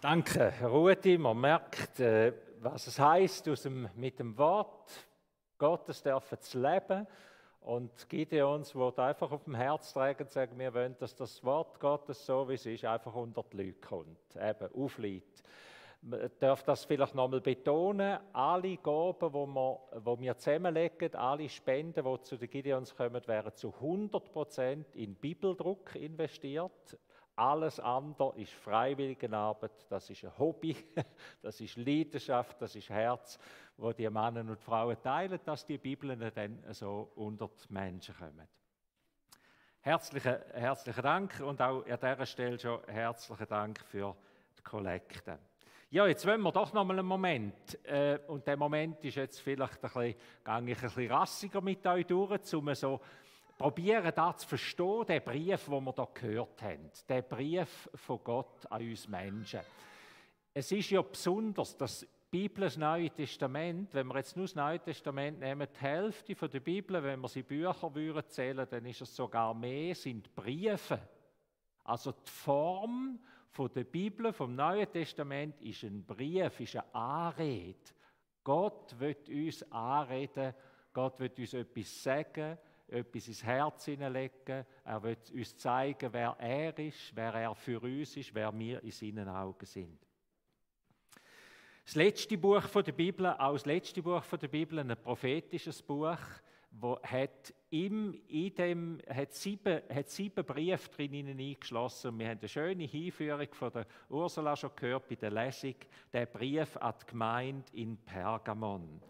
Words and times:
Danke, 0.00 0.52
Herr 0.52 0.68
Rudi. 0.68 1.18
Man 1.18 1.40
merkt, 1.40 1.98
äh, 1.98 2.32
was 2.60 2.86
es 2.86 3.00
heißt, 3.00 3.48
aus 3.48 3.62
dem, 3.62 3.88
mit 3.96 4.20
dem 4.20 4.38
Wort 4.38 4.92
Gottes 5.58 6.00
dürfen 6.04 6.40
zu 6.40 6.60
leben. 6.60 7.04
Und 7.62 8.08
Gideons 8.08 8.76
wird 8.76 8.96
einfach 9.00 9.32
auf 9.32 9.42
dem 9.42 9.56
Herz 9.56 9.92
tragen 9.92 10.22
und 10.22 10.30
sagen, 10.30 10.56
wir 10.56 10.72
wollen, 10.72 10.96
dass 11.00 11.16
das 11.16 11.42
Wort 11.42 11.80
Gottes 11.80 12.24
so 12.24 12.48
wie 12.48 12.54
es 12.54 12.64
ist, 12.64 12.84
einfach 12.84 13.12
unter 13.12 13.44
die 13.52 13.56
Leute 13.56 13.80
kommt, 13.80 14.36
eben 14.36 14.72
aufliegt. 14.72 15.42
Man 16.02 16.30
darf 16.38 16.62
das 16.62 16.84
vielleicht 16.84 17.16
nochmal 17.16 17.40
betonen, 17.40 18.20
alle 18.32 18.76
Gaben, 18.76 19.32
die 19.32 19.46
wir, 19.52 19.80
wo 20.04 20.20
wir 20.20 20.38
zusammenlegen, 20.38 21.12
alle 21.16 21.48
Spenden, 21.48 22.04
die 22.04 22.22
zu 22.22 22.36
den 22.36 22.48
Gideons 22.48 22.94
kommen, 22.94 23.26
werden 23.26 23.52
zu 23.52 23.70
100% 23.70 24.94
in 24.94 25.16
Bibeldruck 25.16 25.96
investiert. 25.96 26.96
Alles 27.38 27.78
andere 27.78 28.32
ist 28.36 28.52
Freiwilligenarbeit, 28.52 29.86
das 29.88 30.10
ist 30.10 30.24
ein 30.24 30.36
Hobby, 30.40 30.76
das 31.40 31.60
ist 31.60 31.76
Leidenschaft, 31.76 32.60
das 32.60 32.74
ist 32.74 32.90
Herz, 32.90 33.38
wo 33.76 33.92
die 33.92 34.10
Männer 34.10 34.40
und 34.40 34.58
Frauen 34.58 35.00
teilen, 35.00 35.38
dass 35.44 35.64
die 35.64 35.78
Bibeln 35.78 36.18
dann 36.34 36.58
so 36.72 37.12
unter 37.14 37.48
die 37.48 37.72
Menschen 37.72 38.16
kommen. 38.16 38.48
Herzlichen, 39.80 40.34
herzlichen 40.52 41.02
Dank 41.02 41.38
und 41.38 41.62
auch 41.62 41.86
an 41.86 41.98
dieser 42.00 42.26
Stelle 42.26 42.58
schon 42.58 42.80
herzlichen 42.88 43.46
Dank 43.46 43.78
für 43.84 44.16
die 44.58 44.62
Kollekte. 44.62 45.38
Ja, 45.90 46.08
jetzt 46.08 46.26
wollen 46.26 46.42
wir 46.42 46.50
doch 46.50 46.72
noch 46.72 46.84
mal 46.84 46.98
einen 46.98 47.06
Moment. 47.06 47.78
Äh, 47.86 48.18
und 48.26 48.48
der 48.48 48.56
Moment 48.56 49.04
ist 49.04 49.14
jetzt 49.14 49.40
vielleicht 49.40 49.74
ein 49.74 49.80
bisschen, 49.80 50.02
gehe 50.02 50.14
ich 50.14 50.48
ein 50.48 50.64
bisschen 50.64 51.12
rassiger 51.12 51.60
mit 51.60 51.86
euch 51.86 52.04
durch, 52.04 52.52
um 52.52 52.74
so 52.74 53.00
probieren 53.58 54.12
da 54.14 54.36
zu 54.36 54.46
verstehen, 54.46 55.04
den 55.06 55.22
Brief, 55.22 55.64
den 55.64 55.84
wir 55.84 55.92
da 55.92 56.08
gehört 56.14 56.62
haben, 56.62 56.90
den 57.08 57.24
Brief 57.24 57.90
von 57.94 58.20
Gott 58.22 58.64
an 58.70 58.82
uns 58.82 59.08
Menschen. 59.08 59.60
Es 60.54 60.70
ist 60.70 60.90
ja 60.90 61.02
besonders, 61.02 61.76
dass 61.76 62.00
die 62.00 62.06
Bibel, 62.30 62.64
das 62.64 62.76
Neue 62.76 63.10
Testament, 63.10 63.92
wenn 63.94 64.06
wir 64.06 64.16
jetzt 64.16 64.36
nur 64.36 64.46
das 64.46 64.54
Neue 64.54 64.78
Testament 64.78 65.40
nehmen, 65.40 65.66
die 65.74 65.80
Hälfte 65.80 66.34
von 66.36 66.50
der 66.50 66.60
Bibel, 66.60 67.02
wenn 67.02 67.20
wir 67.20 67.28
sie 67.28 67.42
Bücher 67.42 67.94
würden 67.94 68.28
zählen, 68.28 68.66
dann 68.70 68.86
ist 68.86 69.00
es 69.00 69.14
sogar 69.14 69.54
mehr, 69.54 69.94
sind 69.94 70.34
Briefe. 70.34 71.00
Also 71.84 72.12
die 72.12 72.30
Form 72.30 73.18
von 73.50 73.72
der 73.72 73.84
Bibel, 73.84 74.32
vom 74.32 74.54
Neuen 74.54 74.90
Testament, 74.92 75.60
ist 75.62 75.82
ein 75.82 76.04
Brief, 76.04 76.60
ist 76.60 76.76
eine 76.76 76.94
Anrede. 76.94 77.78
Gott 78.44 78.94
wird 78.98 79.28
uns 79.28 79.62
anreden, 79.72 80.54
Gott 80.92 81.18
wird 81.18 81.38
uns 81.38 81.54
etwas 81.54 82.02
sagen, 82.02 82.58
etwas 82.88 83.28
ins 83.28 83.44
Herz 83.44 83.84
hineinlegen. 83.84 84.64
Er 84.84 85.02
wird 85.02 85.30
uns 85.30 85.56
zeigen, 85.56 86.12
wer 86.12 86.36
er 86.38 86.78
ist, 86.78 87.14
wer 87.14 87.34
er 87.34 87.54
für 87.54 87.80
uns 87.82 88.16
ist, 88.16 88.34
wer 88.34 88.56
wir 88.58 88.82
in 88.82 88.90
seinen 88.90 89.28
Augen 89.28 89.66
sind. 89.66 89.98
Das 91.84 91.94
letzte 91.94 92.36
Buch 92.36 92.66
der 92.82 92.92
Bibel, 92.92 93.26
auch 93.26 93.54
das 93.54 93.64
letzte 93.64 94.02
Buch 94.02 94.22
der 94.22 94.48
Bibel, 94.48 94.78
ein 94.78 94.94
prophetisches 95.02 95.82
Buch, 95.82 96.18
wo 96.70 97.00
hat 97.02 97.54
im, 97.70 98.14
in 98.28 98.54
dem, 98.54 99.00
hat 99.08 99.32
sieben, 99.32 99.80
hat 99.88 100.10
sieben 100.10 100.44
Briefe 100.44 100.90
drin 100.90 101.28
eingeschlossen. 101.28 102.18
Wir 102.18 102.28
haben 102.28 102.38
eine 102.40 102.48
schöne 102.48 102.84
Hinführung 102.84 103.48
von 103.52 103.72
der 103.72 103.86
Ursula 104.08 104.54
schon 104.54 104.70
gehört 104.76 105.08
bei 105.08 105.14
der 105.14 105.30
Lesung, 105.30 105.74
der 106.12 106.26
Brief 106.26 106.76
an 106.76 106.94
die 107.00 107.06
Gemeinde 107.06 107.72
in 107.72 107.96
Pergamon. 107.96 109.00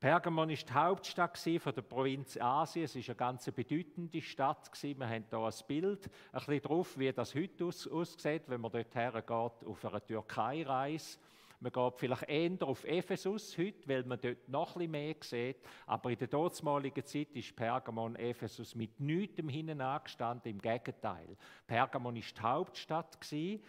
Pergamon 0.00 0.48
ist 0.48 0.66
die 0.66 0.72
Hauptstadt 0.72 1.36
von 1.36 1.74
der 1.74 1.82
Provinz 1.82 2.38
Asien. 2.38 2.86
Es 2.86 2.96
ist 2.96 3.10
eine 3.10 3.16
ganz 3.16 3.44
bedeutende 3.50 4.22
Stadt. 4.22 4.70
Wir 4.82 5.06
haben 5.06 5.26
hier 5.28 5.38
ein 5.38 5.52
Bild 5.68 6.10
ein 6.32 6.38
bisschen 6.38 6.62
drauf, 6.62 6.98
wie 6.98 7.12
das 7.12 7.34
heute 7.34 7.66
aussieht, 7.66 8.44
wenn 8.46 8.62
man 8.62 8.72
dort 8.72 8.94
hergeht 8.94 9.28
auf 9.28 9.84
einer 9.84 10.02
Türkei-Reise. 10.02 11.18
Man 11.60 11.70
geht 11.70 11.98
vielleicht 11.98 12.30
eher 12.30 12.62
auf 12.62 12.82
Ephesus 12.84 13.58
heute, 13.58 13.86
weil 13.86 14.04
man 14.04 14.18
dort 14.18 14.48
noch 14.48 14.68
ein 14.74 14.78
bisschen 14.78 14.90
mehr 14.90 15.16
sieht. 15.20 15.58
Aber 15.84 16.10
in 16.10 16.16
der 16.16 16.28
damaligen 16.28 17.04
Zeit 17.04 17.36
ist 17.36 17.54
Pergamon 17.54 18.16
Ephesus 18.16 18.74
mit 18.74 18.98
nichts 19.00 19.36
hinten 19.36 19.82
angestanden. 19.82 20.52
Im 20.52 20.62
Gegenteil. 20.62 21.36
Pergamon 21.66 22.16
ist 22.16 22.38
die 22.38 22.40
Hauptstadt. 22.40 23.20
Gewesen. 23.20 23.62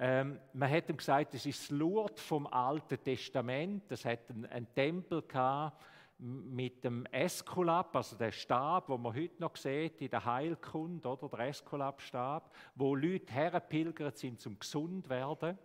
Ähm, 0.00 0.38
man 0.52 0.70
hat 0.70 0.88
ihm 0.88 0.96
gesagt, 0.96 1.34
es 1.34 1.44
ist 1.44 1.60
das 1.60 1.70
Lourdes 1.70 2.22
vom 2.22 2.46
Alten 2.46 3.02
Testament. 3.02 3.90
Es 3.90 4.04
hat 4.04 4.30
einen, 4.30 4.46
einen 4.46 4.72
Tempel 4.72 5.22
gehabt 5.22 5.82
mit 6.18 6.84
dem 6.84 7.04
Eskulap, 7.06 7.94
also 7.94 8.16
der 8.16 8.30
Stab, 8.30 8.88
wo 8.88 8.96
man 8.96 9.14
heute 9.14 9.40
noch 9.40 9.56
sieht 9.56 10.00
in 10.00 10.10
der 10.10 10.24
Heilkunde, 10.24 11.08
oder 11.08 11.28
der 11.28 11.48
Eskulap-Stab, 11.48 12.52
wo 12.74 12.94
Leute 12.94 13.32
herpilgert 13.32 14.18
sind 14.18 14.40
zum 14.40 14.58
gesund 14.58 15.08
werden. 15.08 15.58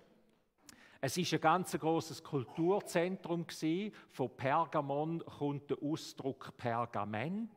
Es 1.01 1.17
ist 1.17 1.33
ein 1.33 1.41
ganz 1.41 1.77
großes 1.77 2.23
Kulturzentrum 2.23 3.45
gewesen. 3.45 3.93
Von 4.11 4.35
Pergamon 4.35 5.23
kommt 5.25 5.69
der 5.69 5.77
Ausdruck 5.81 6.55
Pergament. 6.55 7.51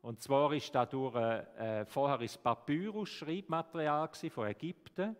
Und 0.00 0.22
zwar 0.22 0.52
ist 0.52 0.74
dadurch 0.74 1.16
äh, 1.16 1.84
vorher 1.86 2.20
ist 2.20 2.42
Papyrus 2.42 3.08
Schreibmaterial 3.08 4.08
von 4.30 4.46
Ägypten 4.46 5.16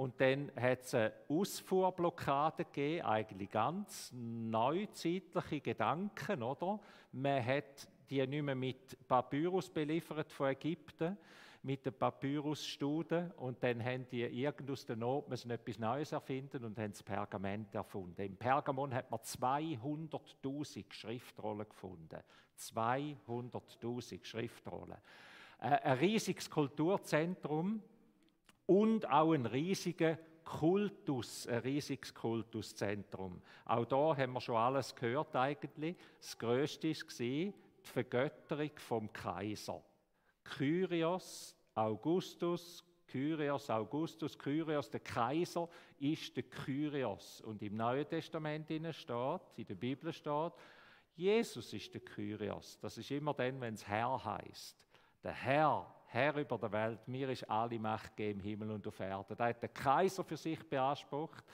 und 0.00 0.18
dann 0.18 0.50
hat 0.58 0.80
es 0.80 0.94
eine 0.94 1.12
Ausfuhrblockade 1.28 2.64
gegeben, 2.64 3.04
eigentlich 3.04 3.50
ganz 3.50 4.10
neuzeitliche 4.14 5.60
Gedanken, 5.60 6.42
oder? 6.42 6.80
Man 7.12 7.44
hat 7.44 7.86
die 8.08 8.26
nicht 8.26 8.42
mehr 8.42 8.54
mit 8.54 8.96
Papyrus 9.06 9.68
beliefert 9.68 10.32
von 10.32 10.48
Ägypten, 10.48 11.18
mit 11.62 11.84
den 11.84 11.92
Papyrusstuden 11.92 13.30
und 13.32 13.62
dann 13.62 13.84
haben 13.84 14.08
die 14.08 14.22
irgend 14.22 14.70
aus 14.70 14.86
der 14.86 14.96
Not 14.96 15.28
müssen 15.28 15.50
etwas 15.50 15.78
Neues 15.78 16.12
erfinden 16.12 16.64
und 16.64 16.78
haben 16.78 16.92
das 16.92 17.02
Pergament 17.02 17.74
erfunden. 17.74 18.22
Im 18.22 18.38
Pergamon 18.38 18.94
hat 18.94 19.10
man 19.10 19.20
200.000 19.20 20.90
Schriftrollen 20.94 21.68
gefunden. 21.68 22.22
200.000 22.58 24.24
Schriftrollen. 24.24 24.96
Äh, 25.60 25.66
ein 25.66 25.98
riesiges 25.98 26.48
Kulturzentrum 26.48 27.82
und 28.70 29.10
auch 29.10 29.32
ein 29.32 29.46
riesiger 29.46 30.16
Kultus, 30.44 31.44
ein 31.48 31.58
riesiges 31.58 32.14
Kultuszentrum. 32.14 33.42
Auch 33.64 33.84
da 33.84 34.16
haben 34.16 34.32
wir 34.34 34.40
schon 34.40 34.54
alles 34.54 34.94
gehört 34.94 35.34
eigentlich. 35.34 35.96
Das 36.20 36.38
Größte 36.38 36.88
war 36.88 37.16
die 37.18 37.52
Vergötterung 37.82 38.70
vom 38.76 39.12
Kaiser. 39.12 39.82
Kyrios 40.44 41.56
Augustus, 41.74 42.84
Kyrios 43.08 43.68
Augustus, 43.70 44.38
Kyrios, 44.38 44.88
der 44.88 45.00
Kaiser 45.00 45.68
ist 45.98 46.36
der 46.36 46.44
Kyrios. 46.44 47.40
Und 47.40 47.60
im 47.62 47.74
Neuen 47.74 48.08
Testament 48.08 48.66
steht, 48.68 49.40
in 49.56 49.66
der 49.66 49.74
Bibel 49.74 50.12
steht, 50.12 50.52
Jesus 51.16 51.72
ist 51.72 51.92
der 51.92 52.02
Kyrios. 52.02 52.78
Das 52.78 52.96
ist 52.98 53.10
immer 53.10 53.34
dann, 53.34 53.60
wenn 53.60 53.74
es 53.74 53.84
Herr 53.84 54.24
heißt. 54.24 54.76
Der 55.24 55.32
Herr 55.32 55.99
Herr 56.12 56.34
über 56.36 56.58
der 56.58 56.72
Welt, 56.72 57.06
mir 57.06 57.28
ist 57.28 57.48
alle 57.48 57.78
Macht 57.78 58.16
gegeben 58.16 58.40
im 58.40 58.44
Himmel 58.44 58.72
und 58.72 58.86
auf 58.88 58.98
Erden. 58.98 59.36
Da 59.36 59.46
hat 59.46 59.62
der 59.62 59.68
Kaiser 59.68 60.24
für 60.24 60.36
sich 60.36 60.58
beansprucht 60.68 61.44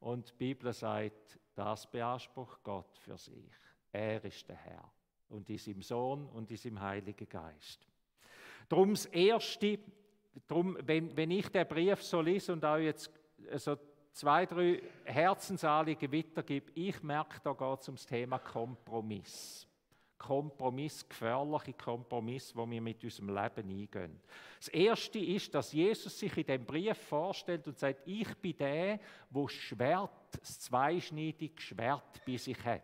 und 0.00 0.30
die 0.30 0.34
Bibel 0.36 0.72
sagt, 0.72 1.38
das 1.54 1.88
beansprucht 1.88 2.60
Gott 2.64 2.98
für 2.98 3.16
sich. 3.16 3.52
Er 3.92 4.24
ist 4.24 4.48
der 4.48 4.56
Herr 4.56 4.90
und 5.28 5.48
ist 5.48 5.68
im 5.68 5.80
Sohn 5.80 6.26
und 6.26 6.50
ist 6.50 6.66
im 6.66 6.80
Heiligen 6.80 7.28
Geist. 7.28 7.86
Darum 8.68 8.90
das 8.90 9.06
Erste, 9.06 9.78
darum, 10.48 10.76
wenn, 10.82 11.16
wenn 11.16 11.30
ich 11.30 11.48
den 11.48 11.68
Brief 11.68 12.02
so 12.02 12.20
lese 12.20 12.52
und 12.52 12.64
auch 12.64 12.78
jetzt 12.78 13.12
so 13.54 13.76
zwei, 14.12 14.44
drei 14.44 14.82
Herzensanliegen 15.04 16.12
weitergebe, 16.12 16.72
ich 16.74 17.00
merke, 17.04 17.40
da 17.44 17.52
geht 17.52 17.80
es 17.80 17.88
ums 17.88 18.06
Thema 18.06 18.40
Kompromiss. 18.40 19.69
Kompromiss, 20.20 21.08
gefährliche 21.08 21.72
Kompromiss, 21.72 22.54
wo 22.54 22.68
wir 22.68 22.80
mit 22.80 23.02
unserem 23.02 23.28
Leben 23.28 23.70
eingehen. 23.70 24.20
Das 24.58 24.68
erste 24.68 25.18
ist, 25.18 25.54
dass 25.54 25.72
Jesus 25.72 26.18
sich 26.18 26.36
in 26.36 26.46
dem 26.46 26.64
Brief 26.66 26.98
vorstellt 26.98 27.66
und 27.66 27.78
sagt, 27.78 28.06
ich 28.06 28.28
bin 28.36 28.56
der, 28.58 29.00
wo 29.30 29.48
Schwert, 29.48 30.10
das 30.38 30.60
zweischneidige 30.60 31.60
Schwert 31.60 32.22
bei 32.26 32.36
sich 32.36 32.62
hat. 32.62 32.82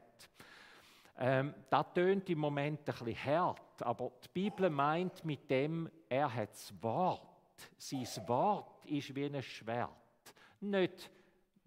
Ähm, 1.18 1.54
das 1.68 1.92
tönt 1.94 2.28
im 2.30 2.38
Moment 2.38 2.80
ein 2.80 2.84
bisschen 2.84 3.24
hart, 3.24 3.82
aber 3.82 4.12
die 4.24 4.28
Bibel 4.32 4.70
meint 4.70 5.22
mit 5.24 5.50
dem, 5.50 5.90
er 6.08 6.34
hat 6.34 6.52
das 6.52 6.72
Wort. 6.82 7.20
Sein 7.76 8.06
Wort 8.28 8.86
ist 8.86 9.14
wie 9.14 9.26
ein 9.26 9.42
Schwert. 9.42 9.90
Nicht 10.60 11.10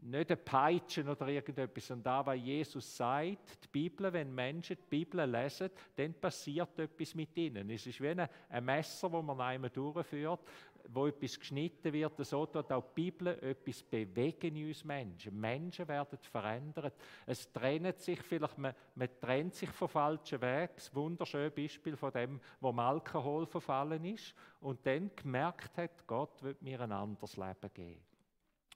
nicht 0.01 0.31
ein 0.31 0.43
Peitschen 0.43 1.09
oder 1.09 1.27
irgendetwas, 1.27 1.87
sondern 1.87 2.03
da, 2.03 2.25
was 2.25 2.37
Jesus 2.37 2.95
sagt, 2.95 3.63
die 3.63 3.67
Bibel, 3.71 4.11
wenn 4.11 4.33
Menschen 4.33 4.77
die 4.77 4.89
Bibel 4.89 5.29
lesen, 5.29 5.69
dann 5.95 6.13
passiert 6.13 6.77
etwas 6.79 7.15
mit 7.15 7.35
ihnen. 7.37 7.69
Es 7.69 7.85
ist 7.85 8.01
wie 8.01 8.09
ein, 8.09 8.65
Messer, 8.65 9.09
das 9.09 9.23
man 9.23 9.39
einmal 9.41 9.69
durchführt, 9.69 10.39
wo 10.87 11.07
etwas 11.07 11.37
geschnitten 11.37 11.93
wird, 11.93 12.25
so 12.25 12.45
tut 12.45 12.71
auch 12.71 12.83
die 12.83 13.01
Bibel 13.01 13.27
etwas 13.27 13.83
bewegen 13.83 14.55
in 14.55 14.67
uns 14.67 14.83
Menschen. 14.83 15.39
Menschen 15.39 15.87
werden 15.87 16.17
verändert. 16.19 16.93
Es 17.25 17.51
trennt 17.51 17.99
sich 17.99 18.21
vielleicht, 18.21 18.57
man, 18.57 18.73
man 18.95 19.09
trennt 19.19 19.53
sich 19.53 19.69
von 19.69 19.87
falschen 19.87 20.41
Wegen. 20.41 20.69
Das 20.73 20.93
wunderschöne 20.95 21.51
Beispiel 21.51 21.95
von 21.95 22.11
dem, 22.11 22.39
wo 22.59 22.69
im 22.69 22.79
Alkohol 22.79 23.45
verfallen 23.45 24.03
ist 24.05 24.33
und 24.61 24.85
dann 24.85 25.11
gemerkt 25.15 25.77
hat, 25.77 26.07
Gott 26.07 26.41
wird 26.41 26.61
mir 26.61 26.79
ein 26.81 26.91
anderes 26.91 27.37
Leben 27.37 27.73
geben. 27.73 28.08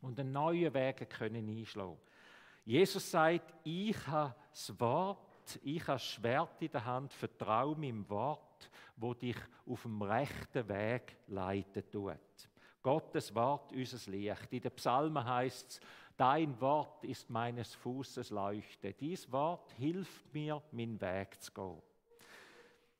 Und 0.03 0.19
einen 0.19 0.31
neuen 0.31 0.73
Weg 0.73 1.09
können 1.09 1.47
einschlagen. 1.49 1.97
Jesus 2.65 3.09
sagt, 3.09 3.53
ich 3.63 4.07
habe 4.07 4.35
das 4.51 4.79
Wort, 4.79 5.59
ich 5.63 5.81
habe 5.81 5.93
das 5.93 6.05
Schwert 6.05 6.61
in 6.61 6.71
der 6.71 6.85
Hand, 6.85 7.11
vertraue 7.11 7.75
meinem 7.75 8.07
Wort, 8.09 8.69
wo 8.95 9.13
dich 9.13 9.37
auf 9.65 9.81
dem 9.81 10.01
rechten 10.01 10.67
Weg 10.69 11.17
leiten 11.27 11.83
tut. 11.91 12.19
Gottes 12.81 13.33
Wort, 13.33 13.71
unser 13.73 14.11
Licht. 14.11 14.51
In 14.51 14.61
den 14.61 14.71
Psalmen 14.71 15.25
heißt 15.25 15.71
es, 15.71 15.79
Dein 16.15 16.59
Wort 16.61 17.03
ist 17.05 17.29
meines 17.29 17.73
Fußes 17.73 18.29
Leuchte. 18.29 18.93
Dies 18.93 19.31
Wort 19.31 19.71
hilft 19.73 20.31
mir, 20.31 20.61
meinen 20.71 21.01
Weg 21.01 21.41
zu 21.41 21.51
gehen. 21.51 21.81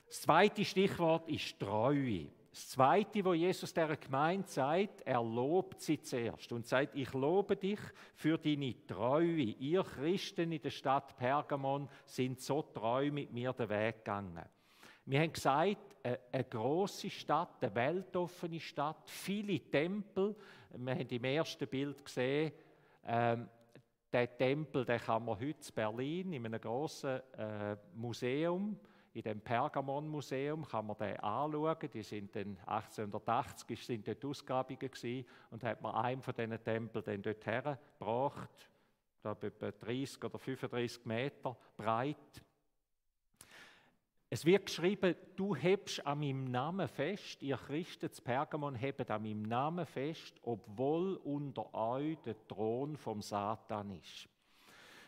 Das 0.08 0.22
zweite 0.22 0.66
Stichwort 0.66 1.30
ist 1.30 1.60
Treue. 1.60 2.30
Das 2.54 2.70
zweite, 2.70 3.26
wo 3.26 3.34
Jesus 3.34 3.74
der 3.74 3.98
Gemeinde 3.98 4.48
sagt, 4.48 5.02
er 5.02 5.24
lobt 5.24 5.82
sie 5.82 6.00
zuerst 6.00 6.52
und 6.52 6.68
sagt, 6.68 6.96
ich 6.96 7.12
lobe 7.14 7.56
dich 7.56 7.80
für 8.14 8.38
deine 8.38 8.76
Treue. 8.86 9.42
Ihr 9.42 9.84
Christen 9.84 10.52
in 10.52 10.62
der 10.62 10.70
Stadt 10.70 11.18
Pergamon 11.18 11.90
sind 12.06 12.40
so 12.40 12.62
treu 12.62 13.10
mit 13.10 13.34
mir 13.34 13.54
den 13.54 13.70
Weg 13.70 14.06
gegangen. 14.06 14.46
Wir 15.04 15.22
haben 15.22 15.34
gesagt, 15.34 15.96
eine 16.04 16.44
große 16.44 17.10
Stadt, 17.10 17.56
eine 17.64 17.74
weltoffene 17.74 18.60
Stadt, 18.60 19.10
viele 19.10 19.60
Tempel. 19.60 20.36
Wir 20.76 20.94
haben 20.94 21.10
im 21.10 21.24
ersten 21.24 21.68
Bild 21.68 22.06
gesehen, 22.06 22.52
ähm, 23.08 23.50
der 24.12 24.38
Tempel, 24.38 24.86
den 24.86 25.00
kann 25.00 25.26
man 25.26 25.40
heute 25.40 25.68
in 25.70 25.74
Berlin 25.74 26.34
in 26.34 26.46
einem 26.46 26.62
großen 26.62 27.20
äh, 27.36 27.76
Museum 27.96 28.78
in 29.13 29.21
dem 29.21 29.42
Pergamon-Museum 29.42 30.65
kann 30.65 30.88
man 30.88 30.98
den 30.98 31.19
anschauen. 31.19 31.89
Die 31.94 32.01
sind 32.01 32.36
dann 32.36 32.57
1880 32.65 33.86
sind 33.86 34.07
dort 34.07 34.25
Ausgrabungen 34.25 34.80
gewesen 34.80 35.25
und 35.51 35.63
hat 35.63 35.81
man 35.81 35.95
einen 35.95 36.21
von 36.21 36.33
diesen 36.33 36.63
Tempeln 36.63 37.06
dann 37.06 37.21
dort 37.21 37.45
hergebracht, 37.45 38.69
da 39.21 39.31
etwa 39.39 39.71
30 39.71 40.24
oder 40.24 40.39
35 40.39 41.06
Meter 41.06 41.56
breit. 41.77 42.44
Es 44.31 44.45
wird 44.45 44.65
geschrieben, 44.65 45.16
du 45.36 45.56
hebst 45.56 46.04
an 46.07 46.19
meinem 46.19 46.45
Namen 46.45 46.88
fest, 46.88 47.44
ihr 47.44 47.56
Christen 47.56 48.12
zu 48.12 48.19
Pergamon 48.24 48.74
hebt 48.74 49.12
an 49.12 49.21
meinem 49.21 49.44
Namen 49.44 49.86
fest, 49.86 50.33
obwohl 50.42 51.18
unter 51.18 51.71
euch 51.71 52.18
der 52.25 52.36
Thron 52.48 52.98
vom 52.98 53.21
Satan 53.21 53.92
ist. 53.92 54.27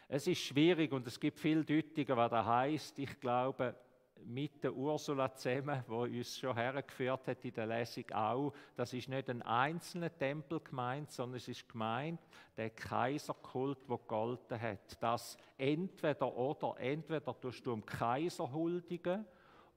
Es 0.08 0.28
ist 0.28 0.42
schwierig 0.42 0.92
und 0.92 1.08
es 1.08 1.20
gibt 1.20 1.40
viel 1.40 1.66
Deutungen, 1.66 2.16
was 2.16 2.30
das 2.30 2.46
heißt. 2.46 3.00
Ich 3.00 3.20
glaube, 3.20 3.76
mit 4.24 4.64
der 4.64 4.74
Ursula 4.74 5.34
zusammen, 5.34 5.84
wo 5.88 6.04
uns 6.04 6.38
schon 6.38 6.56
hergeführt 6.56 7.28
hat 7.28 7.46
in 7.46 7.54
der 7.54 7.68
Lesung 7.68 8.10
auch, 8.12 8.54
das 8.76 8.94
ist 8.94 9.10
nicht 9.10 9.30
ein 9.30 9.42
einzelner 9.42 10.16
Tempel 10.16 10.60
gemeint, 10.60 11.12
sondern 11.12 11.38
es 11.38 11.48
ist 11.48 11.70
gemeint, 11.70 12.20
der 12.58 12.70
Kaiserkult, 12.72 13.90
der 13.90 13.98
gegolten 13.98 14.62
hat. 14.62 15.02
Dass 15.02 15.38
entweder 15.58 16.36
oder, 16.36 16.76
entweder 16.80 17.40
tust 17.40 17.66
du 17.66 17.72
dem 17.72 17.86
Kaiser 17.86 18.52
huldigen 18.52 19.26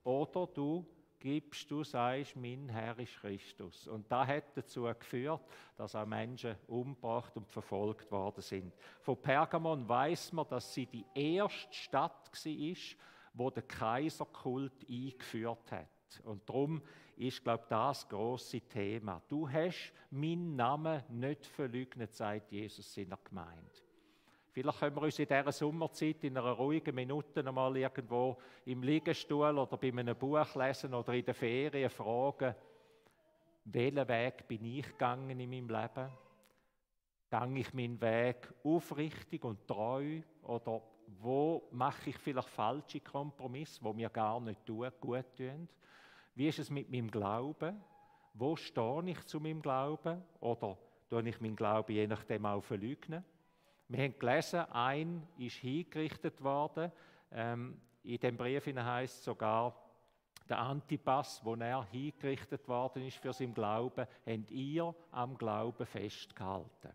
oder 0.03 0.47
du 0.47 0.85
gibst, 1.19 1.69
du 1.69 1.83
sagst, 1.83 2.35
mein 2.35 2.69
Herr 2.69 2.97
ist 2.97 3.19
Christus. 3.19 3.87
Und 3.87 4.09
das 4.11 4.27
hat 4.27 4.55
dazu 4.55 4.83
geführt, 4.83 5.41
dass 5.75 5.95
auch 5.95 6.05
Menschen 6.05 6.55
umgebracht 6.67 7.35
und 7.35 7.47
verfolgt 7.47 8.09
worden 8.11 8.41
sind. 8.41 8.73
Von 9.01 9.21
Pergamon 9.21 9.87
weiß 9.87 10.31
man, 10.31 10.47
dass 10.47 10.73
sie 10.73 10.85
die 10.85 11.05
erste 11.13 11.73
Stadt 11.73 12.31
war, 12.31 12.75
wo 13.33 13.49
der 13.49 13.63
Kaiserkult 13.63 14.85
eingeführt 14.89 15.71
hat. 15.71 16.21
Und 16.23 16.47
darum 16.47 16.81
ist, 17.17 17.43
glaube 17.43 17.63
ich, 17.63 17.69
das 17.69 18.07
große 18.07 18.61
Thema. 18.61 19.21
Du 19.27 19.49
hast 19.49 19.93
meinen 20.09 20.55
Namen 20.55 21.03
nicht 21.09 21.45
verleugnet, 21.45 22.13
sagt 22.13 22.51
Jesus 22.51 22.95
in 22.97 23.09
der 23.09 23.19
Gemeinde. 23.23 23.69
Vielleicht 24.51 24.79
können 24.79 24.95
wir 24.95 25.03
uns 25.03 25.19
in 25.19 25.27
dieser 25.27 25.51
Sommerzeit 25.51 26.23
in 26.23 26.37
einer 26.37 26.51
ruhigen 26.51 26.95
Minute 26.95 27.45
einmal 27.45 27.77
irgendwo 27.77 28.37
im 28.65 28.81
Liegestuhl 28.81 29.57
oder 29.57 29.77
bei 29.77 29.89
einem 29.89 30.15
Buch 30.15 30.55
lesen 30.55 30.93
oder 30.93 31.13
in 31.13 31.23
den 31.23 31.35
Ferien 31.35 31.89
fragen, 31.89 32.55
welchen 33.65 34.07
Weg 34.07 34.47
bin 34.47 34.65
ich 34.65 34.87
gegangen 34.87 35.39
in 35.39 35.49
meinem 35.49 35.69
Leben? 35.69 36.09
Gange 37.29 37.59
ich 37.59 37.73
meinen 37.73 38.01
Weg 38.01 38.51
aufrichtig 38.63 39.43
und 39.43 39.67
treu 39.67 40.21
oder 40.41 40.81
wo 41.21 41.67
mache 41.71 42.11
ich 42.11 42.17
vielleicht 42.17 42.49
falsche 42.49 42.99
Kompromisse, 42.99 43.83
wo 43.83 43.93
mir 43.93 44.09
gar 44.09 44.39
nicht 44.39 44.65
gut 44.65 45.35
tun? 45.35 45.67
Wie 46.35 46.47
ist 46.47 46.59
es 46.59 46.69
mit 46.69 46.89
meinem 46.89 47.09
Glauben? 47.09 47.81
Wo 48.33 48.55
stehe 48.55 49.09
ich 49.09 49.25
zu 49.25 49.39
meinem 49.39 49.61
Glauben? 49.61 50.21
Oder 50.39 50.77
tue 51.09 51.27
ich 51.27 51.41
meinen 51.41 51.55
Glauben 51.55 51.91
je 51.91 52.07
nachdem 52.07 52.45
auch 52.45 52.61
verleugnen? 52.61 53.23
Wir 53.87 54.03
haben 54.03 54.19
gelesen, 54.19 54.59
ein 54.71 55.27
ist 55.37 55.55
hingerichtet 55.55 56.43
worden. 56.43 56.91
Ähm, 57.31 57.81
in 58.03 58.19
dem 58.19 58.37
Brief 58.37 58.67
heißt 58.67 59.17
es 59.17 59.23
sogar, 59.23 59.75
der 60.47 60.59
Antipas, 60.59 61.43
wo 61.43 61.55
er 61.55 61.83
hingerichtet 61.85 62.67
worden 62.67 63.05
ist 63.05 63.17
für 63.17 63.33
seinen 63.33 63.53
Glauben, 63.53 64.07
habt 64.25 64.51
ihr 64.51 64.95
am 65.11 65.37
Glauben 65.37 65.85
festgehalten. 65.85 66.91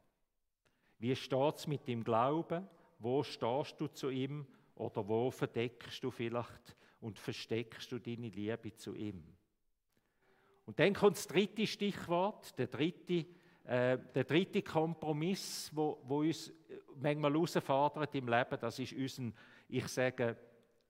Wie 0.98 1.14
steht 1.14 1.54
es 1.56 1.66
mit 1.66 1.86
dem 1.86 2.02
Glauben? 2.02 2.66
Wo 3.04 3.22
stehst 3.22 3.78
du 3.78 3.86
zu 3.88 4.08
ihm 4.08 4.46
oder 4.76 5.06
wo 5.06 5.30
verdeckst 5.30 6.02
du 6.02 6.10
vielleicht 6.10 6.74
und 7.02 7.18
versteckst 7.18 7.92
du 7.92 7.98
deine 7.98 8.30
Liebe 8.30 8.74
zu 8.74 8.94
ihm? 8.94 9.22
Und 10.64 10.80
dann 10.80 10.94
kommt 10.94 11.18
das 11.18 11.26
dritte 11.26 11.66
Stichwort, 11.66 12.58
der 12.58 12.68
dritte, 12.68 13.26
äh, 13.64 13.98
der 13.98 14.24
dritte 14.24 14.62
Kompromiss, 14.62 15.70
wo, 15.74 16.00
wo 16.04 16.20
uns 16.20 16.50
manchmal 16.96 17.34
herausfordert 17.34 18.14
im 18.14 18.26
Leben. 18.26 18.58
Das 18.58 18.78
ist 18.78 18.94
unser, 18.94 19.32
ich 19.68 19.86
sage, 19.88 20.38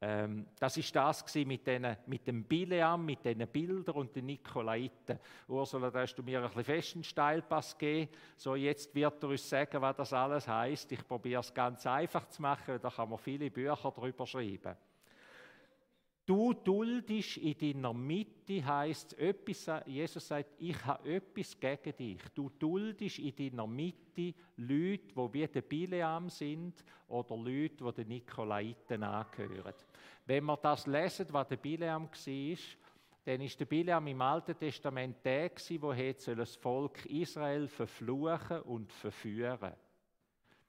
ähm, 0.01 0.47
das 0.59 0.77
ist 0.77 0.95
das 0.95 1.25
mit, 1.35 1.67
den, 1.67 1.97
mit 2.07 2.27
dem 2.27 2.45
Bileam, 2.45 3.05
mit 3.05 3.25
den 3.25 3.47
Bildern 3.49 3.95
und 3.95 4.15
den 4.15 4.27
Nikolaiten. 4.27 5.19
Ursula, 5.49 5.91
da 5.91 6.01
hast 6.01 6.15
du 6.17 6.23
mir 6.23 6.41
ein 6.41 6.47
bisschen 6.47 6.65
festen 6.65 7.05
Steilpass 7.05 7.79
gegeben. 7.79 8.11
So, 8.37 8.55
jetzt 8.55 8.95
wird 8.95 9.23
er 9.23 9.29
uns 9.29 9.49
sagen, 9.49 9.81
was 9.81 9.97
das 9.97 10.13
alles 10.13 10.47
heißt. 10.47 10.93
Ich 10.93 11.07
probiere 11.07 11.41
es 11.41 11.55
ganz 11.55 11.87
einfach 11.87 12.29
zu 12.29 12.43
machen, 12.43 12.79
da 12.83 12.91
kann 12.91 13.09
man 13.09 13.19
viele 13.19 13.51
Bücher 13.51 13.93
darüber 13.95 14.27
schreiben. 14.27 14.77
Du 16.27 16.55
duldest 16.55 17.37
in 17.37 17.59
deiner 17.59 17.93
Mitte, 17.93 18.65
heißt 18.65 19.19
etwas, 19.19 19.71
Jesus 19.85 20.27
sagt, 20.27 20.55
ich 20.59 20.83
habe 20.87 21.17
etwas 21.17 21.61
gegen 21.61 21.97
dich. 21.97 22.19
Du 22.35 22.49
duldest 22.59 23.19
in 23.19 23.37
deiner 23.37 23.67
Mitte 23.67 24.33
Leute, 24.57 25.13
die 25.15 25.33
wie 25.33 25.47
der 25.47 25.61
Bileam 25.61 26.31
sind 26.31 26.83
oder 27.09 27.37
Leute, 27.37 27.85
die 27.85 27.93
den 27.93 28.09
Nikolaiten 28.09 29.03
angehören. 29.03 29.75
Wenn 30.25 30.45
wir 30.45 30.57
das 30.57 30.87
lesen, 30.87 31.27
was 31.31 31.49
der 31.49 31.57
Bileam 31.57 32.09
war, 32.09 32.59
dann 33.27 33.41
ist 33.43 33.61
der 33.61 33.67
Bileam 33.67 34.07
im 34.07 34.23
Alten 34.23 34.59
Testament 34.59 35.19
der, 35.25 35.51
der 35.51 36.37
das 36.37 36.57
Volk 36.57 37.05
Israel 37.05 37.69
verfluchen 37.69 38.63
und 38.63 38.91
verführen 38.95 39.75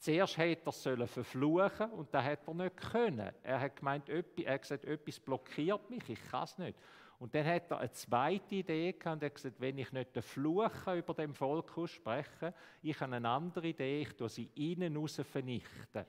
Zuerst 0.06 0.38
hätte 0.38 0.72
er 1.00 1.08
verfluchen 1.08 1.90
und 1.90 2.14
das 2.14 2.24
hat 2.24 2.48
er 2.48 2.54
nicht 2.54 2.78
können. 2.78 3.32
Er 3.42 3.60
hat 3.60 3.76
gemeint, 3.76 4.08
er 4.08 4.20
hat 4.54 4.62
gesagt, 4.62 4.86
etwas 4.86 5.20
blockiert 5.20 5.90
mich, 5.90 6.08
ich 6.08 6.24
kann 6.30 6.44
es 6.44 6.56
nicht. 6.60 6.78
Und 7.18 7.34
dann 7.34 7.44
hat 7.44 7.72
er 7.72 7.80
eine 7.80 7.92
zweite 7.92 8.54
Idee 8.54 8.92
gehabt 8.92 9.16
und 9.16 9.24
er 9.24 9.30
hat 9.30 9.36
gesagt, 9.36 9.60
wenn 9.60 9.80
ich 9.80 9.92
nicht 9.92 10.16
den 10.16 10.22
Fluch 10.22 10.86
über 10.96 11.16
dem 11.16 11.34
Volk 11.34 11.76
ausspreche, 11.76 12.54
ich 12.84 13.02
habe 13.02 13.16
eine 13.16 13.28
andere 13.28 13.70
Idee, 13.70 14.04
ich 14.04 14.16
tue 14.16 14.30
sie 14.30 14.52
innen 14.54 14.96
raus 14.96 15.20
vernichten. 15.28 16.06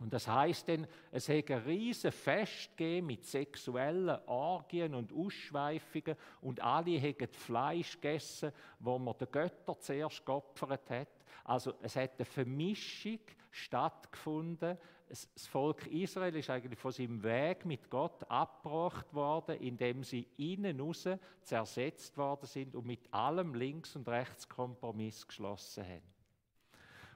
Und 0.00 0.12
das 0.12 0.26
heißt 0.26 0.68
dann, 0.68 0.86
es 1.12 1.28
hätte 1.28 1.54
ein 1.54 1.62
riesen 1.62 2.10
Fest 2.10 2.76
gegeben 2.76 3.06
mit 3.06 3.24
sexuellen 3.24 4.18
Orgien 4.26 4.94
und 4.94 5.12
Ausschweifungen 5.12 6.16
und 6.40 6.60
alle 6.60 6.98
hätten 6.98 7.28
Fleisch 7.28 8.00
gegessen, 8.00 8.52
wo 8.80 8.98
man 8.98 9.16
den 9.18 9.30
Götter 9.30 9.78
zuerst 9.78 10.26
geopfert 10.26 10.90
hat. 10.90 11.08
Also 11.44 11.74
es 11.82 11.94
hat 11.96 12.12
eine 12.18 12.24
Vermischung 12.24 13.20
stattgefunden. 13.50 14.76
Das 15.08 15.28
Volk 15.46 15.86
Israel 15.88 16.34
ist 16.36 16.48
eigentlich 16.48 16.78
von 16.78 16.90
seinem 16.90 17.22
Weg 17.22 17.66
mit 17.66 17.90
Gott 17.90 18.28
abgebracht 18.30 19.12
worden, 19.12 19.60
indem 19.60 20.02
sie 20.02 20.26
innen 20.38 20.80
raus 20.80 21.06
zersetzt 21.42 22.16
worden 22.16 22.46
sind 22.46 22.74
und 22.74 22.86
mit 22.86 23.12
allem 23.12 23.54
links 23.54 23.94
und 23.94 24.08
rechts 24.08 24.48
Kompromiss 24.48 25.26
geschlossen 25.26 25.84
haben. 25.84 26.11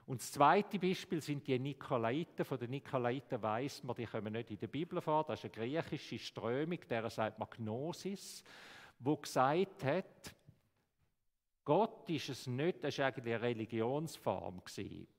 Und 0.07 0.21
das 0.21 0.31
zweite 0.31 0.79
Beispiel 0.79 1.21
sind 1.21 1.45
die 1.45 1.59
Nikolaiten. 1.59 2.45
Von 2.45 2.57
den 2.57 2.71
Nikolaiten 2.71 3.41
weiß 3.41 3.83
man, 3.83 3.95
die 3.95 4.05
kommen 4.05 4.31
nicht 4.31 4.49
in 4.49 4.57
der 4.57 4.67
Bibel 4.67 5.01
vor. 5.01 5.25
Das 5.25 5.43
ist 5.43 5.57
eine 5.57 5.67
griechische 5.67 6.17
Strömung, 6.17 6.79
der 6.89 7.09
sagt 7.09 7.37
man 7.37 7.49
Gnosis, 7.49 8.41
wo 8.99 9.17
gesagt 9.17 9.83
hat, 9.83 10.33
Gott 11.65 12.09
ist 12.09 12.29
es 12.29 12.47
nicht, 12.47 12.81
das 12.81 12.97
war 12.97 13.07
eigentlich 13.07 13.35
eine 13.35 13.41
Religionsform, 13.41 14.61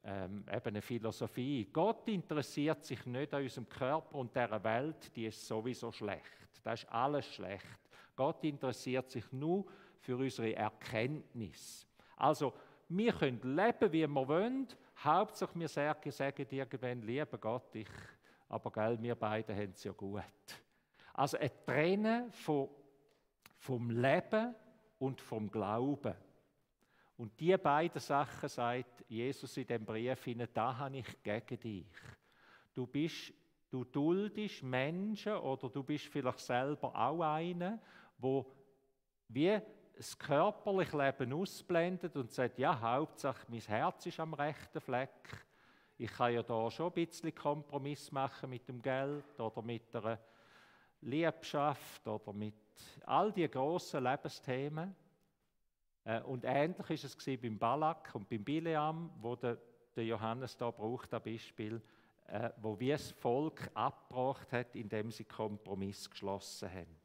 ähm, 0.04 0.47
eben 0.50 0.66
eine 0.66 0.80
Philosophie. 0.80 1.68
Gott 1.71 2.09
interessiert 2.09 2.83
sich 2.87 3.04
nicht 3.04 3.35
an 3.35 3.42
unserem 3.42 3.68
Körper 3.68 4.14
und 4.14 4.35
dieser 4.35 4.64
Welt, 4.64 5.14
die 5.14 5.26
ist 5.26 5.47
sowieso 5.47 5.92
schlecht. 5.92 6.49
Das 6.64 6.85
ist 6.85 6.90
alles 6.90 7.26
schlecht. 7.26 7.78
Gott 8.16 8.42
interessiert 8.45 9.11
sich 9.11 9.30
nur 9.30 9.66
für 10.00 10.16
unsere 10.16 10.57
Erkenntnis. 10.57 11.87
Also 12.16 12.54
wir 12.88 13.12
können 13.12 13.40
leben, 13.42 13.92
wie 13.92 14.07
wir 14.07 14.28
wollen. 14.28 14.66
Hauptsache, 14.99 15.59
wir 15.59 15.68
sagen, 15.68 16.11
irgendwann, 16.50 17.02
lieber 17.02 17.38
Gott, 17.38 17.75
ich, 17.75 17.88
aber 18.49 18.71
gell, 18.73 18.99
wir 19.00 19.14
beide 19.14 19.54
haben 19.54 19.73
es 19.73 19.85
ja 19.85 19.92
gut. 19.92 20.23
Also 21.12 21.37
ein 21.37 21.50
Trennen 21.66 22.33
von, 22.33 22.68
vom 23.59 23.90
Leben 23.90 24.54
und 24.99 25.21
vom 25.21 25.50
Glauben. 25.50 26.14
Und 27.16 27.38
die 27.40 27.57
beiden 27.57 28.00
Sachen 28.00 28.49
sagt 28.49 29.04
Jesus 29.09 29.57
in 29.57 29.66
dem 29.66 29.85
Brief 29.85 30.25
hinein, 30.25 30.49
da 30.54 30.76
habe 30.76 30.99
ich 30.99 31.23
gegen 31.23 31.59
dich. 31.59 31.87
Du 32.73 32.87
bist, 32.87 33.33
du 33.71 33.85
duldest 33.85 34.62
Menschen 34.62 35.35
oder 35.35 35.68
du 35.68 35.83
bist 35.83 36.07
vielleicht 36.07 36.38
selber 36.38 36.95
auch 36.95 37.21
einer, 37.21 37.80
wo 38.18 38.47
wie 39.28 39.61
das 39.99 40.17
körperliche 40.17 40.97
Leben 40.97 41.33
ausblendet 41.33 42.14
und 42.14 42.31
sagt, 42.31 42.57
ja, 42.61 42.81
Hauptsache 42.81 43.45
mein 43.49 43.61
Herz 43.61 44.07
ist 44.07 44.21
am 44.21 44.33
rechten 44.33 44.81
Fleck. 44.81 45.45
Ich 45.99 46.12
kann 46.12 46.33
ja 46.33 46.45
da 46.45 46.71
schon 46.71 46.93
ein 46.93 46.93
bisschen 46.93 47.35
Kompromiss 47.35 48.12
machen 48.12 48.50
mit 48.50 48.69
dem 48.69 48.81
Geld 48.81 49.40
oder 49.40 49.61
mit 49.61 49.93
der 49.93 50.21
Liebschaft 51.00 52.07
oder 52.07 52.33
mit 52.33 52.55
all 53.07 53.33
die 53.33 53.50
grossen 53.50 54.05
Lebensthemen. 54.05 54.95
Äh, 56.05 56.21
und 56.23 56.45
ähnlich 56.45 56.90
ist 56.90 57.05
es 57.05 57.40
beim 57.40 57.59
Balak 57.59 58.14
und 58.14 58.28
beim 58.28 58.45
Bileam, 58.45 59.11
wo 59.21 59.35
der, 59.35 59.59
der 59.97 60.05
Johannes 60.05 60.57
da 60.57 60.71
braucht, 60.71 61.12
ein 61.12 61.23
Beispiel, 61.23 61.83
äh, 62.28 62.50
wo 62.62 62.78
wie 62.78 62.90
das 62.90 63.11
Volk 63.11 63.69
abgebracht 63.75 64.52
hat, 64.52 64.76
indem 64.76 65.11
sie 65.11 65.25
Kompromiss 65.25 66.09
geschlossen 66.09 66.71
haben. 66.71 66.97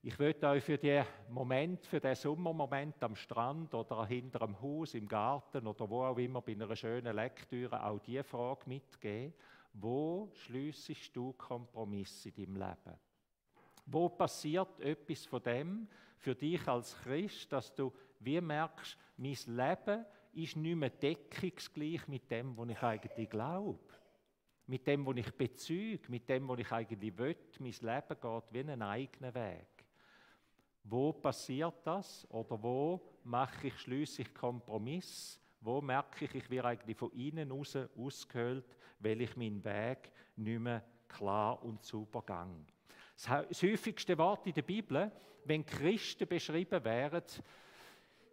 Ich 0.00 0.16
würde 0.16 0.46
euch 0.46 0.62
für 0.62 0.78
den 0.78 1.04
Moment, 1.28 1.84
für 1.84 1.98
den 1.98 2.14
Sommermoment 2.14 3.02
am 3.02 3.16
Strand 3.16 3.74
oder 3.74 4.06
hinter 4.06 4.38
dem 4.38 4.60
Haus, 4.62 4.94
im 4.94 5.08
Garten 5.08 5.66
oder 5.66 5.90
wo 5.90 6.04
auch 6.04 6.18
immer 6.18 6.40
bei 6.40 6.52
einer 6.52 6.74
schönen 6.76 7.16
Lektüre 7.16 7.84
auch 7.84 7.98
die 7.98 8.22
Frage 8.22 8.62
mitgeben, 8.66 9.34
wo 9.72 10.30
schließest 10.34 11.14
du 11.16 11.32
Kompromisse 11.32 12.28
in 12.28 12.34
deinem 12.36 12.56
Leben? 12.56 12.96
Wo 13.86 14.08
passiert 14.08 14.78
etwas 14.80 15.26
von 15.26 15.42
dem 15.42 15.88
für 16.16 16.36
dich 16.36 16.66
als 16.68 16.96
Christ, 17.02 17.52
dass 17.52 17.74
du 17.74 17.92
wie 18.20 18.40
merkst, 18.40 18.96
mein 19.16 19.36
Leben 19.46 20.04
ist 20.32 20.56
nicht 20.56 20.76
mehr 20.76 20.90
deckungsgleich 20.90 22.06
mit 22.06 22.30
dem, 22.30 22.56
was 22.56 22.68
ich 22.68 22.82
eigentlich 22.82 23.30
glaube? 23.30 23.80
Mit 24.68 24.86
dem, 24.86 25.04
was 25.04 25.16
ich 25.16 25.32
bezüge, 25.32 26.08
mit 26.08 26.28
dem, 26.28 26.46
was 26.48 26.60
ich 26.60 26.70
eigentlich 26.70 27.18
will. 27.18 27.36
Mein 27.58 27.72
Leben 27.72 28.20
geht 28.20 28.44
wie 28.52 28.60
einen 28.60 28.82
eigenen 28.82 29.34
Weg. 29.34 29.77
Wo 30.90 31.12
passiert 31.12 31.74
das? 31.84 32.26
Oder 32.30 32.62
wo 32.62 33.00
mache 33.24 33.66
ich 33.66 33.78
schließlich 33.78 34.32
Kompromiss? 34.32 35.38
Wo 35.60 35.82
merke 35.82 36.24
ich, 36.24 36.34
ich 36.34 36.50
werde 36.50 36.68
eigentlich 36.68 36.96
von 36.96 37.12
innen 37.12 37.50
raus 37.50 37.76
ausgehöhlt, 37.96 38.64
weil 39.00 39.20
ich 39.20 39.36
meinen 39.36 39.62
Weg 39.64 40.10
nicht 40.36 40.60
mehr 40.60 40.82
klar 41.06 41.62
und 41.62 41.82
sauber 41.82 42.22
gehe? 42.22 42.64
Das 43.50 43.62
häufigste 43.62 44.16
Wort 44.16 44.46
in 44.46 44.54
der 44.54 44.62
Bibel, 44.62 45.12
wenn 45.44 45.66
Christen 45.66 46.26
beschrieben 46.26 46.82
wären, 46.84 47.24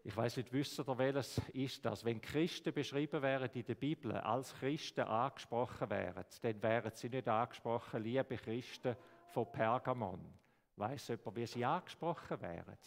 ich 0.04 0.16
weiß 0.16 0.38
nicht, 0.38 0.54
wisst 0.54 0.80
ihr, 0.80 0.98
welches 1.00 1.42
ist 1.52 1.84
das? 1.84 2.06
Wenn 2.06 2.22
Christen 2.22 2.72
beschrieben 2.72 3.24
wären 3.24 3.50
in 3.52 3.66
der 3.66 3.74
Bibel, 3.74 4.12
als 4.14 4.54
Christen 4.54 5.02
angesprochen 5.02 5.90
wären, 5.90 6.24
dann 6.42 6.62
wären 6.62 6.92
sie 6.94 7.10
nicht 7.10 7.28
angesprochen, 7.28 8.04
liebe 8.04 8.38
Christen 8.38 8.96
von 9.26 9.52
Pergamon 9.52 10.45
Weiß 10.78 11.08
jemand, 11.08 11.36
wie 11.36 11.46
sie 11.46 11.64
angesprochen 11.64 12.42
wären? 12.42 12.78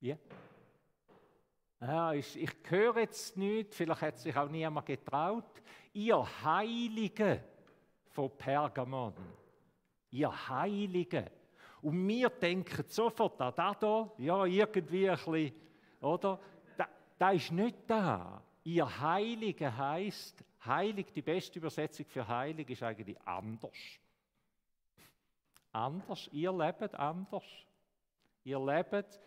Ja? 0.00 0.16
Ja, 1.80 2.12
ich, 2.12 2.40
ich 2.40 2.50
höre 2.68 3.00
jetzt 3.00 3.36
nicht, 3.36 3.74
vielleicht 3.74 4.00
hat 4.00 4.18
sich 4.18 4.36
auch 4.36 4.48
niemand 4.48 4.86
getraut. 4.86 5.62
Ihr 5.92 6.26
Heilige 6.44 7.42
von 8.10 8.30
Pergamon. 8.36 9.14
Ihr 10.10 10.48
Heilige. 10.48 11.30
Und 11.82 12.08
wir 12.08 12.30
denken 12.30 12.84
sofort 12.88 13.40
an 13.40 13.52
das 13.54 13.78
hier, 13.78 14.12
ja, 14.18 14.44
irgendwie 14.44 15.10
ein 15.10 15.16
bisschen, 15.16 15.52
oder? 16.00 16.40
Da, 16.76 16.88
da 17.18 17.30
ist 17.32 17.52
nicht 17.52 17.76
da. 17.86 18.42
Ihr 18.64 19.00
Heilige 19.00 19.76
heißt 19.76 20.42
Heilig, 20.66 21.12
die 21.12 21.22
beste 21.22 21.58
Übersetzung 21.58 22.06
für 22.06 22.26
heilig 22.26 22.70
ist 22.70 22.82
eigentlich 22.82 23.20
anders. 23.22 23.98
Anders, 25.72 26.28
ihr 26.32 26.52
lebt 26.52 26.94
anders. 26.94 27.44
Ihr 28.44 28.58
lebt 28.58 29.20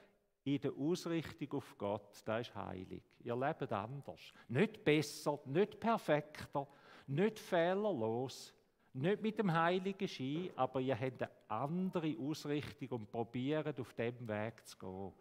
in 0.44 0.60
der 0.60 0.72
Ausrichtung 0.74 1.60
auf 1.60 1.78
Gott, 1.78 2.22
das 2.26 2.48
ist 2.48 2.56
heilig. 2.56 3.04
Ihr 3.20 3.36
lebt 3.36 3.72
anders. 3.72 4.34
Nicht 4.48 4.84
besser, 4.84 5.40
nicht 5.46 5.80
perfekter, 5.80 6.68
nicht 7.08 7.38
fehlerlos, 7.40 8.54
nicht 8.94 9.22
mit 9.22 9.38
dem 9.38 9.54
heiligen 9.54 10.08
Ski, 10.08 10.52
aber 10.56 10.80
ihr 10.80 11.00
habt 11.00 11.22
eine 11.22 11.32
andere 11.48 12.16
Ausrichtung 12.20 13.00
und 13.00 13.12
probiert 13.12 13.80
auf 13.80 13.94
dem 13.94 14.28
Weg 14.28 14.66
zu 14.66 14.78
gehen. 14.78 15.14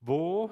Wo 0.00 0.50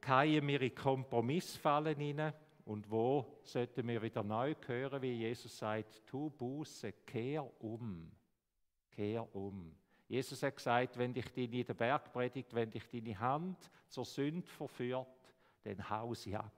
fallen 0.00 0.46
wir 0.46 0.60
in 0.60 0.74
Kompromissfallen 0.74 1.98
hinein? 1.98 2.32
Und 2.64 2.88
wo 2.90 3.40
sollten 3.42 3.86
wir 3.88 4.00
wieder 4.00 4.22
neu 4.22 4.54
hören, 4.66 5.02
wie 5.02 5.12
Jesus 5.12 5.58
sagt, 5.58 6.06
tu 6.06 6.30
Buße, 6.30 6.92
kehr 7.04 7.50
um, 7.62 8.10
kehr 8.90 9.34
um. 9.34 9.74
Jesus 10.08 10.42
hat 10.42 10.56
gesagt, 10.56 10.96
wenn 10.98 11.14
dich 11.14 11.32
deine 11.32 11.64
der 11.64 11.74
Bergpredigt, 11.74 12.54
wenn 12.54 12.70
dich 12.70 12.86
deine 12.88 13.18
Hand 13.18 13.70
zur 13.88 14.04
Sünde 14.04 14.46
verführt, 14.46 15.06
dann 15.64 15.88
hau 15.88 16.14
sie 16.14 16.36
ab. 16.36 16.52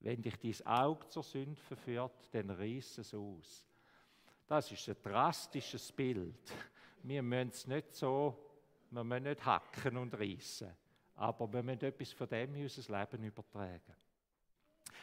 Wenn 0.00 0.22
dich 0.22 0.36
dein 0.36 0.66
Auge 0.66 1.08
zur 1.08 1.22
Sünde 1.22 1.60
verführt, 1.60 2.28
dann 2.32 2.50
reiß 2.50 2.98
es 2.98 3.14
aus. 3.14 3.66
Das 4.46 4.70
ist 4.70 4.88
ein 4.88 4.96
drastisches 5.02 5.92
Bild. 5.92 6.52
Wir 7.02 7.22
müssen 7.22 7.48
es 7.48 7.66
nicht 7.66 7.94
so, 7.94 8.36
wir 8.90 9.04
müssen 9.04 9.24
nicht 9.24 9.44
hacken 9.44 9.96
und 9.96 10.14
reißen, 10.14 10.70
aber 11.16 11.52
wir 11.52 11.62
müssen 11.62 11.84
etwas 11.84 12.12
von 12.12 12.28
dem 12.28 12.54
in 12.54 12.62
unser 12.64 13.00
Leben 13.00 13.24
übertragen. 13.24 13.94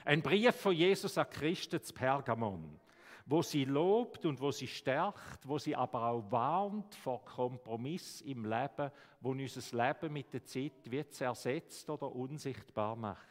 Ein 0.05 0.21
Brief 0.21 0.55
von 0.55 0.73
Jesus 0.73 1.17
an 1.17 1.29
Christen 1.29 1.81
zu 1.81 1.93
Pergamon, 1.93 2.79
wo 3.25 3.41
sie 3.41 3.65
lobt 3.65 4.25
und 4.25 4.39
wo 4.39 4.51
sie 4.51 4.67
stärkt, 4.67 5.47
wo 5.47 5.57
sie 5.57 5.75
aber 5.75 6.03
auch 6.03 6.31
warnt 6.31 6.95
vor 6.95 7.23
Kompromiss 7.25 8.21
im 8.21 8.45
Leben, 8.45 8.91
wo 9.19 9.31
unser 9.31 9.85
Leben 9.87 10.13
mit 10.13 10.33
der 10.33 10.45
Zeit 10.45 10.89
wird 10.89 11.13
zersetzt 11.13 11.89
oder 11.89 12.09
unsichtbar 12.09 12.95
macht. 12.95 13.25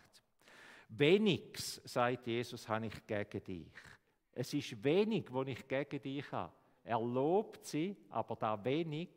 Wenigs, 0.89 1.81
sagt 1.85 2.27
Jesus, 2.27 2.69
habe 2.69 2.87
ich 2.87 3.07
gegen 3.07 3.43
dich. 3.43 3.73
Es 4.33 4.53
ist 4.53 4.85
wenig, 4.85 5.33
was 5.33 5.49
ich 5.49 5.67
gegen 5.67 6.03
dich 6.03 6.31
habe. 6.31 6.53
Er 6.85 7.01
lobt 7.01 7.65
sie, 7.65 7.97
aber 8.11 8.37
da 8.37 8.63
wenig, 8.63 9.09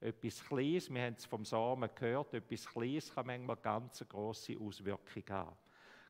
etwas 0.00 0.44
Kleines, 0.44 0.90
wir 0.90 1.02
haben 1.02 1.14
es 1.14 1.24
vom 1.24 1.44
Samen 1.44 1.88
gehört, 1.94 2.34
etwas 2.34 2.66
Kleines 2.66 3.12
kann 3.12 3.26
manchmal 3.26 3.56
ganz 3.56 4.04
große 4.06 4.56
Auswirkungen 4.60 5.30
haben 5.30 5.56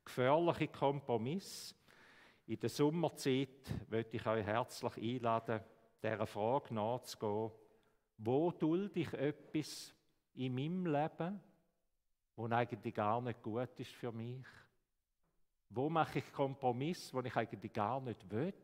gefährliche 0.07 0.69
Kompromiss. 0.69 1.75
In 2.47 2.59
der 2.59 2.71
Sommerzeit 2.71 3.71
möchte 3.89 4.17
ich 4.17 4.27
euch 4.27 4.47
herzlich 4.47 4.97
einladen, 4.97 5.61
dieser 6.03 6.27
Frage 6.27 6.73
nachzugehen, 6.75 7.51
wo 8.19 8.51
dulde 8.53 9.01
ich 9.01 9.13
etwas 9.13 9.93
in 10.35 10.55
meinem 10.55 10.87
Leben, 10.87 11.41
wo 12.37 12.47
eigentlich 12.47 12.95
gar 12.95 13.21
nicht 13.21 13.43
gut 13.43 13.79
ist 13.81 13.93
für 13.93 14.13
mich? 14.13 14.47
Wo 15.71 15.91
mache 15.91 16.21
ich 16.21 16.33
Kompromiss, 16.33 17.13
wo 17.13 17.21
ich 17.21 17.35
eigentlich 17.35 17.73
gar 17.73 18.01
nicht 18.01 18.31
will? 18.31 18.55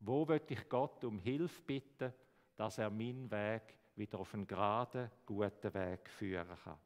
Wo 0.00 0.26
will 0.26 0.42
ich 0.48 0.68
Gott 0.68 1.04
um 1.04 1.18
Hilfe 1.18 1.62
bitten, 1.62 2.12
dass 2.56 2.78
er 2.78 2.90
meinen 2.90 3.30
Weg 3.30 3.78
wieder 3.94 4.18
auf 4.18 4.32
einen 4.34 4.46
geraden, 4.46 5.10
guten 5.24 5.74
Weg 5.74 6.08
führen 6.08 6.56
kann? 6.64 6.78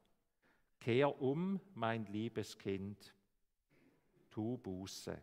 Kehr 0.81 1.21
um, 1.21 1.61
mein 1.75 2.05
liebes 2.07 2.57
Kind, 2.57 3.13
tu 4.31 4.57
Buße. 4.57 5.15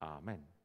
Amen. 0.00 0.55